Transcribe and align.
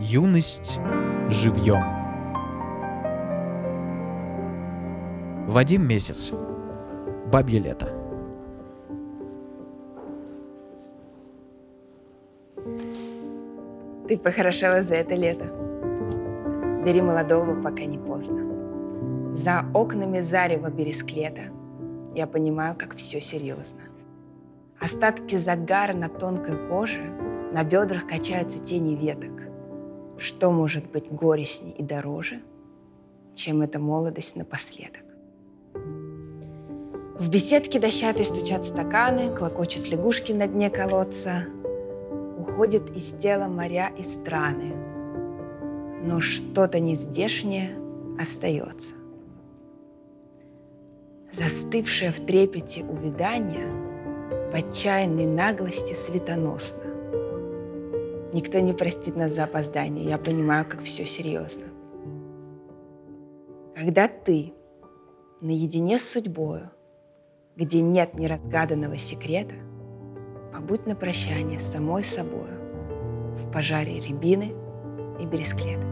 Юность 0.00 0.78
живьем. 1.28 1.82
Вадим 5.48 5.88
Месяц. 5.88 6.30
Бабье 7.26 7.58
лето. 7.58 7.88
Ты 14.06 14.16
похорошела 14.18 14.82
за 14.82 14.94
это 14.94 15.16
лето. 15.16 15.46
Бери 16.84 17.02
молодого, 17.02 17.60
пока 17.60 17.84
не 17.84 17.98
поздно. 17.98 19.34
За 19.34 19.64
окнами 19.74 20.20
зарева 20.20 20.70
бересклета. 20.70 21.50
Я 22.14 22.28
понимаю, 22.28 22.76
как 22.78 22.94
все 22.94 23.20
серьезно. 23.20 23.80
Остатки 24.78 25.34
загара 25.34 25.92
на 25.92 26.08
тонкой 26.08 26.68
коже, 26.68 27.02
на 27.52 27.64
бедрах 27.64 28.06
качаются 28.06 28.62
тени 28.62 28.94
веток. 28.94 29.47
Что 30.18 30.50
может 30.50 30.90
быть 30.90 31.10
горестней 31.12 31.70
и 31.70 31.82
дороже, 31.82 32.42
чем 33.36 33.62
эта 33.62 33.78
молодость 33.78 34.34
напоследок? 34.34 35.04
В 37.18 37.30
беседке 37.30 37.78
дощатой 37.78 38.24
стучат 38.24 38.64
стаканы, 38.64 39.34
клокочут 39.34 39.88
лягушки 39.88 40.32
на 40.32 40.48
дне 40.48 40.70
колодца. 40.70 41.44
Уходят 42.36 42.90
из 42.96 43.12
тела 43.12 43.46
моря 43.46 43.92
и 43.96 44.02
страны. 44.02 44.74
Но 46.04 46.20
что-то 46.20 46.80
нездешнее 46.80 47.76
остается. 48.20 48.94
Застывшее 51.30 52.10
в 52.10 52.24
трепете 52.24 52.82
увядание 52.84 53.68
в 54.50 54.54
отчаянной 54.54 55.26
наглости 55.26 55.92
светоносно. 55.92 56.87
Никто 58.32 58.60
не 58.60 58.72
простит 58.72 59.16
нас 59.16 59.32
за 59.32 59.44
опоздание. 59.44 60.04
Я 60.04 60.18
понимаю, 60.18 60.66
как 60.68 60.82
все 60.82 61.06
серьезно. 61.06 61.64
Когда 63.74 64.08
ты 64.08 64.52
наедине 65.40 65.98
с 65.98 66.02
судьбою, 66.02 66.70
где 67.56 67.80
нет 67.80 68.14
неразгаданного 68.14 68.96
секрета, 68.98 69.54
побудь 70.52 70.86
на 70.86 70.94
прощание 70.94 71.58
с 71.60 71.64
самой 71.64 72.04
собою 72.04 72.58
в 73.38 73.50
пожаре 73.50 74.00
рябины 74.00 74.54
и 75.20 75.26
бересклета. 75.26 75.86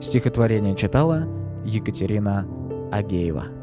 Стихотворение 0.00 0.76
читала 0.76 1.26
Екатерина 1.64 2.46
Агеева. 2.92 3.57